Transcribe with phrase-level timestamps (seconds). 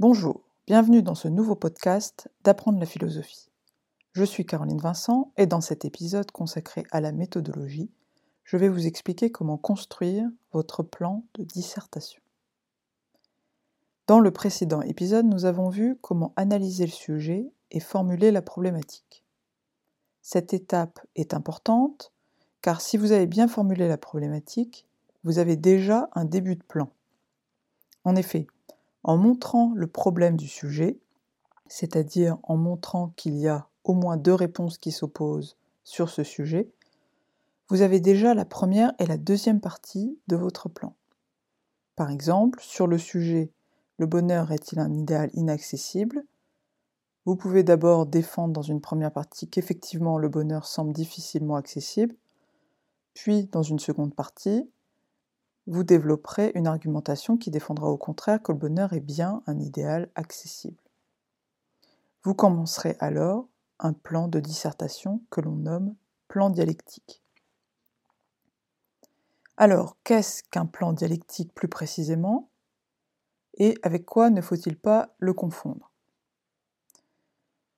[0.00, 3.50] Bonjour, bienvenue dans ce nouveau podcast d'apprendre la philosophie.
[4.12, 7.90] Je suis Caroline Vincent et dans cet épisode consacré à la méthodologie,
[8.44, 12.22] je vais vous expliquer comment construire votre plan de dissertation.
[14.06, 19.24] Dans le précédent épisode, nous avons vu comment analyser le sujet et formuler la problématique.
[20.22, 22.12] Cette étape est importante
[22.62, 24.86] car si vous avez bien formulé la problématique,
[25.24, 26.88] vous avez déjà un début de plan.
[28.04, 28.46] En effet,
[29.04, 30.98] en montrant le problème du sujet,
[31.66, 36.68] c'est-à-dire en montrant qu'il y a au moins deux réponses qui s'opposent sur ce sujet,
[37.68, 40.94] vous avez déjà la première et la deuxième partie de votre plan.
[41.96, 43.50] Par exemple, sur le sujet
[43.98, 46.24] le bonheur est-il un idéal inaccessible?
[47.24, 52.14] Vous pouvez d'abord défendre dans une première partie qu'effectivement le bonheur semble difficilement accessible,
[53.12, 54.70] puis dans une seconde partie,
[55.68, 60.08] vous développerez une argumentation qui défendra au contraire que le bonheur est bien un idéal
[60.14, 60.82] accessible.
[62.22, 65.94] Vous commencerez alors un plan de dissertation que l'on nomme
[66.26, 67.22] plan dialectique.
[69.58, 72.48] Alors, qu'est-ce qu'un plan dialectique plus précisément?
[73.58, 75.92] Et avec quoi ne faut-il pas le confondre?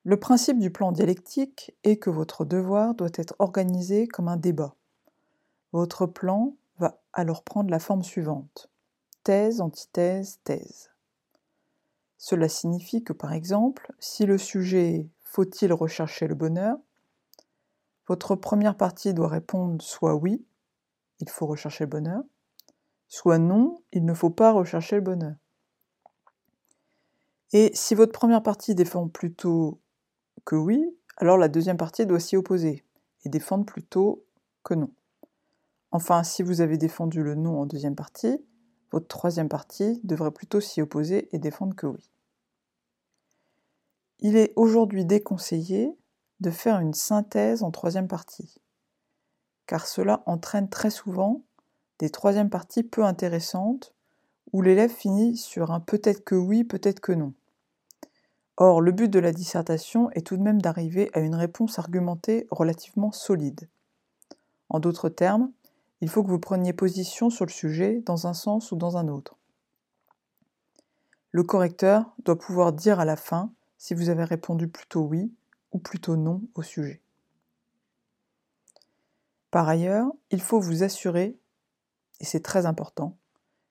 [0.04, 4.76] Le principe du plan dialectique est que votre devoir doit être organisé comme un débat.
[5.72, 8.70] Votre plan va alors prendre la forme suivante.
[9.22, 10.90] Thèse, antithèse, thèse.
[12.16, 16.76] Cela signifie que par exemple, si le sujet faut-il rechercher le bonheur,
[18.08, 20.44] votre première partie doit répondre soit oui,
[21.20, 22.22] il faut rechercher le bonheur,
[23.08, 25.34] soit non, il ne faut pas rechercher le bonheur.
[27.52, 29.80] Et si votre première partie défend plutôt
[30.44, 30.84] que oui,
[31.16, 32.84] alors la deuxième partie doit s'y opposer
[33.24, 34.24] et défendre plutôt
[34.62, 34.90] que non.
[35.92, 38.44] Enfin, si vous avez défendu le non en deuxième partie,
[38.92, 42.10] votre troisième partie devrait plutôt s'y opposer et défendre que oui.
[44.20, 45.96] Il est aujourd'hui déconseillé
[46.40, 48.60] de faire une synthèse en troisième partie,
[49.66, 51.42] car cela entraîne très souvent
[51.98, 53.94] des troisièmes parties peu intéressantes
[54.52, 57.34] où l'élève finit sur un peut-être que oui, peut-être que non.
[58.56, 62.46] Or, le but de la dissertation est tout de même d'arriver à une réponse argumentée
[62.50, 63.68] relativement solide.
[64.68, 65.50] En d'autres termes,
[66.00, 69.08] il faut que vous preniez position sur le sujet dans un sens ou dans un
[69.08, 69.36] autre.
[71.30, 75.32] Le correcteur doit pouvoir dire à la fin si vous avez répondu plutôt oui
[75.72, 77.00] ou plutôt non au sujet.
[79.50, 81.38] Par ailleurs, il faut vous assurer,
[82.20, 83.16] et c'est très important,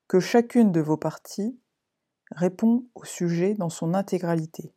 [0.07, 1.57] que chacune de vos parties
[2.31, 4.73] répond au sujet dans son intégralité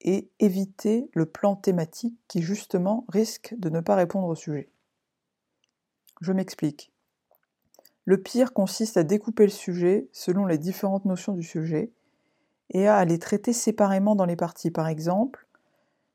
[0.00, 4.68] et éviter le plan thématique qui justement risque de ne pas répondre au sujet.
[6.22, 6.92] Je m'explique.
[8.04, 11.90] Le pire consiste à découper le sujet selon les différentes notions du sujet
[12.70, 14.70] et à les traiter séparément dans les parties.
[14.70, 15.46] Par exemple,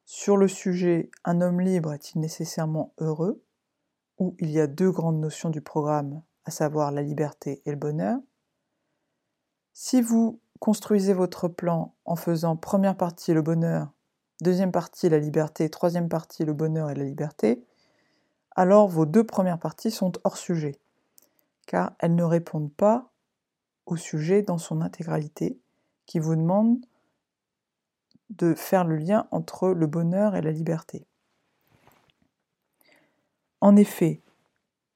[0.06, 3.44] sur le sujet Un homme libre est-il nécessairement heureux
[4.18, 7.78] où il y a deux grandes notions du programme, à savoir la liberté et le
[7.78, 8.18] bonheur.
[9.74, 13.92] Si vous construisez votre plan en faisant première partie le bonheur,
[14.42, 17.62] deuxième partie la liberté, troisième partie le bonheur et la liberté,
[18.58, 20.80] alors vos deux premières parties sont hors sujet,
[21.68, 23.12] car elles ne répondent pas
[23.86, 25.60] au sujet dans son intégralité,
[26.08, 26.84] qui vous demande
[28.32, 31.06] de faire le lien entre le bonheur et la liberté.
[33.62, 34.22] En effet,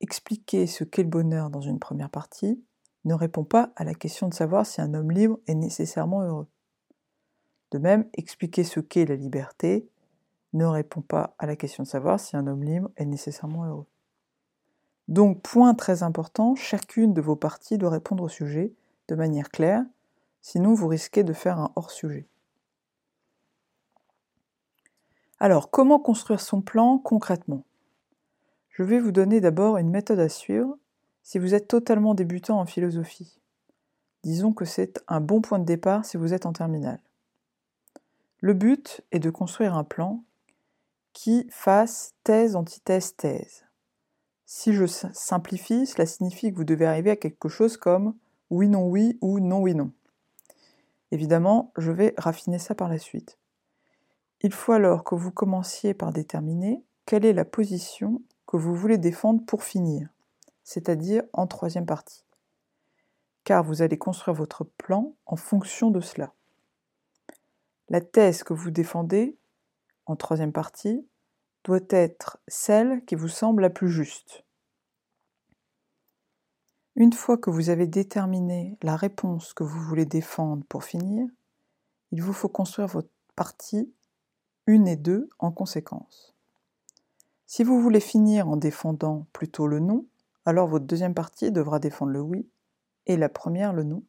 [0.02, 2.64] expliquer ce qu'est le bonheur dans une première partie
[3.06, 6.48] ne répond pas à la question de savoir si un homme libre est nécessairement heureux.
[7.72, 9.88] De même, expliquer ce qu'est la liberté
[10.54, 13.88] ne répond pas à la question de savoir si un homme libre est nécessairement heureux.
[15.08, 18.74] Donc, point très important, chacune de vos parties doit répondre au sujet
[19.08, 19.84] de manière claire,
[20.42, 22.28] sinon vous risquez de faire un hors-sujet.
[25.40, 27.64] Alors, comment construire son plan concrètement?
[28.70, 30.78] Je vais vous donner d'abord une méthode à suivre
[31.24, 33.40] si vous êtes totalement débutant en philosophie.
[34.24, 37.00] Disons que c'est un bon point de départ si vous êtes en terminale.
[38.40, 40.24] Le but est de construire un plan
[41.14, 43.66] qui fasse thèse, antithèse, thèse.
[44.46, 48.16] Si je simplifie, cela signifie que vous devez arriver à quelque chose comme
[48.50, 49.92] oui, non, oui ou non, oui, non.
[51.12, 53.38] Évidemment, je vais raffiner ça par la suite.
[54.42, 58.98] Il faut alors que vous commenciez par déterminer quelle est la position que vous voulez
[58.98, 60.10] défendre pour finir
[60.64, 62.24] c'est-à-dire en troisième partie.
[63.44, 66.34] Car vous allez construire votre plan en fonction de cela.
[67.90, 69.38] La thèse que vous défendez
[70.12, 71.08] en troisième partie
[71.64, 74.44] doit être celle qui vous semble la plus juste.
[76.96, 81.28] Une fois que vous avez déterminé la réponse que vous voulez défendre pour finir,
[82.12, 83.94] il vous faut construire votre partie
[84.68, 86.36] 1 et 2 en conséquence.
[87.46, 90.06] Si vous voulez finir en défendant plutôt le non,
[90.46, 92.50] alors votre deuxième partie devra défendre le oui
[93.06, 94.04] et la première le non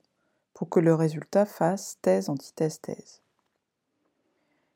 [0.55, 3.23] pour que le résultat fasse thèse, antithèse, thèse.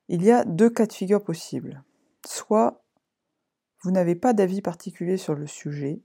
[0.08, 1.82] Il y a deux cas de figure possibles.
[2.26, 2.82] Soit
[3.82, 6.00] vous n'avez pas d'avis particulier sur le sujet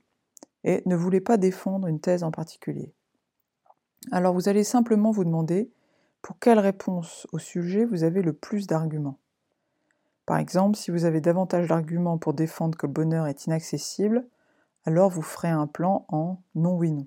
[0.64, 2.92] et ne voulez pas défendre une thèse en particulier.
[4.10, 5.70] Alors vous allez simplement vous demander
[6.20, 9.18] pour quelle réponse au sujet vous avez le plus d'arguments.
[10.26, 14.26] Par exemple, si vous avez davantage d'arguments pour défendre que le bonheur est inaccessible,
[14.84, 17.06] alors vous ferez un plan en non oui non.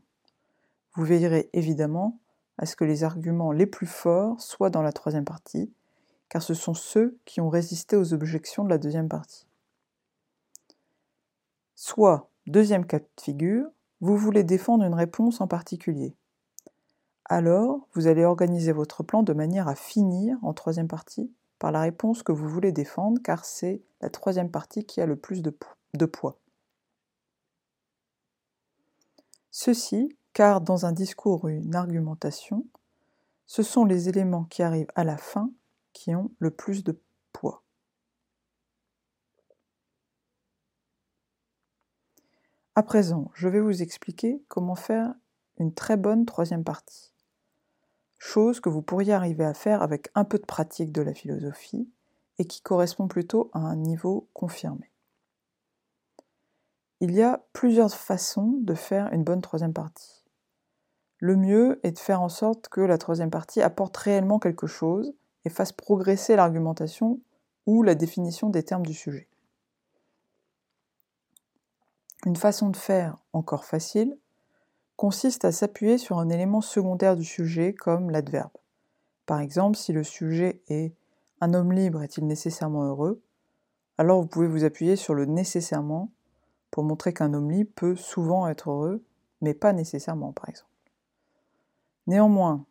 [0.96, 2.20] Vous veillerez évidemment
[2.58, 5.74] à ce que les arguments les plus forts soient dans la troisième partie,
[6.30, 9.48] car ce sont ceux qui ont résisté aux objections de la deuxième partie.
[11.76, 13.68] Soit, deuxième cas de figure,
[14.02, 16.16] vous voulez défendre une réponse en particulier.
[17.26, 21.82] Alors, vous allez organiser votre plan de manière à finir en troisième partie par la
[21.82, 26.06] réponse que vous voulez défendre, car c'est la troisième partie qui a le plus de,
[26.06, 26.38] poids.
[29.50, 32.66] Ceci, car dans un discours ou une argumentation,
[33.48, 35.50] ce sont les éléments qui arrivent à la fin
[35.96, 37.02] qui ont le plus de
[37.32, 37.64] poids.
[42.76, 45.16] À présent, je vais vous expliquer comment faire
[45.58, 47.14] une très bonne troisième partie.
[48.18, 51.90] Chose que vous pourriez arriver à faire avec un peu de pratique de la philosophie
[52.38, 54.92] et qui correspond plutôt à un niveau confirmé.
[57.00, 60.26] Il y a plusieurs façons de faire une bonne troisième partie.
[61.20, 65.14] Le mieux est de faire en sorte que la troisième partie apporte réellement quelque chose
[65.46, 67.20] et fasse progresser l'argumentation
[67.66, 69.28] ou la définition des termes du sujet.
[72.26, 74.18] Une façon de faire encore facile
[74.98, 78.52] consiste à s'appuyer sur un élément secondaire du sujet comme l'adverbe.
[79.26, 80.94] Par exemple, si le sujet est
[81.42, 83.22] un homme libre est-il nécessairement heureux
[83.98, 86.12] alors vous pouvez vous appuyer sur le nécessairement
[86.70, 89.04] pour montrer qu'un homme libre peut souvent être heureux,
[89.42, 90.70] mais pas nécessairement, par exemple.
[92.08, 92.66] Néanmoins,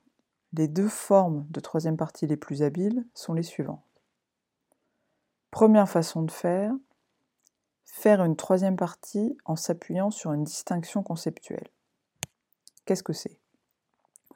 [0.56, 3.82] les deux formes de troisième partie les plus habiles sont les suivantes.
[5.50, 6.72] Première façon de faire,
[7.84, 11.68] faire une troisième partie en s'appuyant sur une distinction conceptuelle.
[12.84, 13.38] Qu'est-ce que c'est?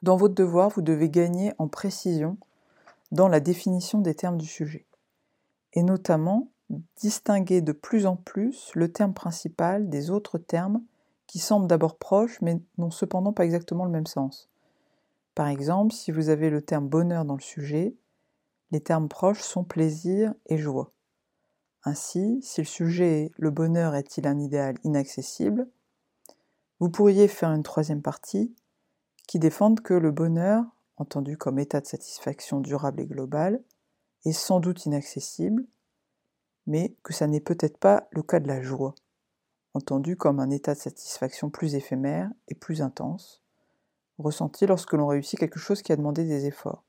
[0.01, 2.37] Dans votre devoir, vous devez gagner en précision
[3.11, 4.85] dans la définition des termes du sujet,
[5.73, 6.49] et notamment
[6.97, 10.83] distinguer de plus en plus le terme principal des autres termes
[11.27, 14.49] qui semblent d'abord proches mais n'ont cependant pas exactement le même sens.
[15.39, 17.95] Par exemple, si vous avez le terme bonheur dans le sujet,
[18.71, 20.91] les termes proches sont plaisir et joie.
[21.85, 25.69] Ainsi, si le sujet le bonheur est-il un idéal inaccessible,
[26.81, 28.53] vous pourriez faire une troisième partie
[29.29, 30.65] qui défende que le bonheur,
[30.97, 33.63] entendu comme état de satisfaction durable et global,
[34.25, 35.65] est sans doute inaccessible,
[36.67, 38.93] mais que ça n'est peut-être pas le cas de la joie,
[39.73, 43.41] entendu comme un état de satisfaction plus éphémère et plus intense,
[44.19, 46.83] ressenti lorsque l'on réussit quelque chose qui a demandé des efforts.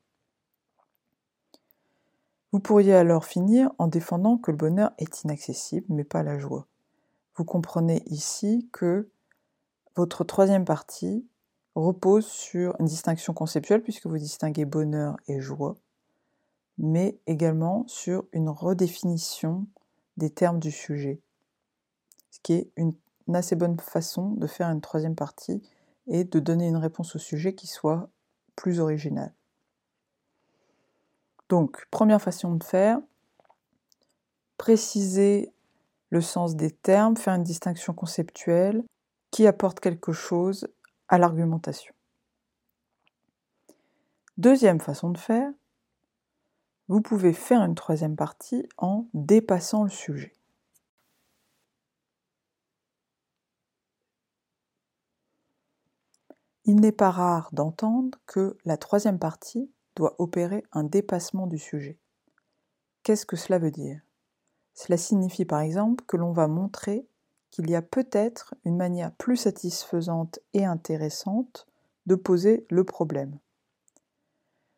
[2.51, 6.67] Vous pourriez alors finir en défendant que le bonheur est inaccessible, mais pas la joie.
[7.35, 9.09] Vous comprenez ici que
[9.95, 11.25] votre troisième partie
[11.75, 15.77] repose sur une distinction conceptuelle, puisque vous distinguez bonheur et joie,
[16.77, 19.65] mais également sur une redéfinition
[20.17, 21.21] des termes du sujet,
[22.31, 22.93] ce qui est une,
[23.33, 25.61] assez bonne façon de faire une troisième partie
[26.11, 28.09] et de donner une réponse au sujet qui soit
[28.57, 29.33] plus originale.
[31.47, 32.99] Donc, première façon de faire,
[34.57, 35.53] préciser
[36.09, 38.83] le sens des termes, faire une distinction conceptuelle
[39.31, 40.67] qui apporte quelque chose
[41.07, 41.93] à l'argumentation.
[44.37, 45.49] Deuxième façon de faire,
[46.89, 50.33] vous pouvez faire une troisième partie en dépassant le sujet.
[56.71, 61.97] Il n'est pas rare d'entendre que la troisième partie doit opérer un dépassement du sujet.
[63.03, 63.99] Qu'est-ce que cela veut dire?
[64.73, 67.05] Cela signifie par exemple que l'on va montrer
[67.49, 71.67] qu'il y a peut-être une manière plus satisfaisante et intéressante
[72.05, 73.37] de poser le problème.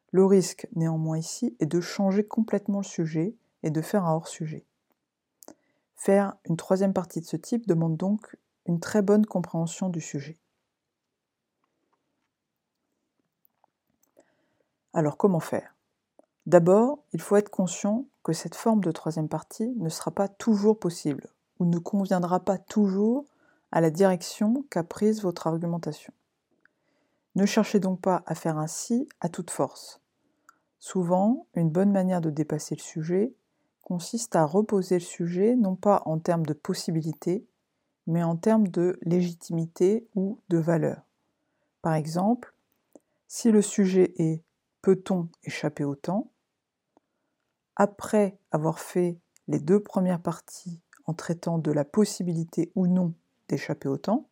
[0.09, 4.65] Le risque, néanmoins ici, est de changer complètement le sujet et de faire un hors-sujet.
[5.95, 8.35] Faire une troisième partie de ce type demande donc
[8.65, 10.39] une très bonne compréhension du sujet.
[14.93, 15.75] Alors comment faire?
[16.45, 20.77] D'abord, il faut être conscient que cette forme de troisième partie ne sera pas toujours
[20.77, 21.27] possible
[21.59, 23.25] ou ne conviendra pas toujours
[23.71, 26.13] à la direction qu'a prise votre argumentation.
[27.35, 29.99] Ne cherchez donc pas à faire ainsi à toute force.
[30.79, 33.33] Souvent, une bonne manière de dépasser le sujet
[33.81, 37.47] consiste à reposer le sujet non pas en termes de possibilité,
[38.05, 41.01] mais en termes de légitimité ou de valeur.
[41.81, 42.53] Par exemple,
[43.27, 44.43] si le sujet est
[44.83, 46.29] Peut-on échapper au temps?
[47.77, 53.13] Après avoir fait les deux premières parties en traitant de la possibilité ou non
[53.47, 54.27] d'échapper au temps,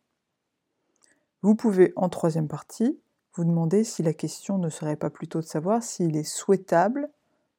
[1.40, 3.00] vous pouvez en troisième partie
[3.32, 7.10] vous demander si la question ne serait pas plutôt de savoir s'il est souhaitable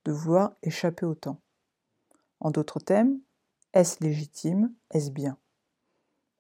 [0.06, 1.42] de vouloir échapper au temps.
[2.42, 3.20] En d'autres thèmes,
[3.74, 4.72] est-ce légitime?
[4.92, 5.40] Est-ce bien?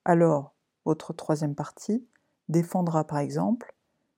[0.05, 0.53] Alors,
[0.85, 2.05] votre troisième partie
[2.47, 3.73] défendra par exemple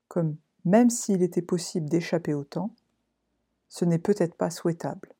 [0.10, 2.72] comme même s'il était possible d'échapper au temps,
[3.70, 5.14] ce n'est peut-être pas souhaitable.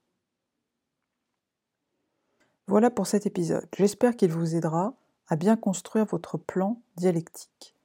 [2.68, 3.68] Voilà pour cet épisode.
[3.78, 4.96] J'espère qu'il vous aidera
[5.28, 7.76] à bien construire votre plan dialectique.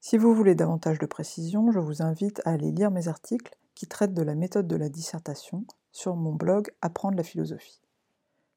[0.00, 3.86] Si vous voulez davantage de précision, je vous invite à aller lire mes articles qui
[3.86, 7.80] traitent de la méthode de la dissertation sur mon blog Apprendre la philosophie.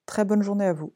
[0.05, 0.93] Très bonne journée à vous.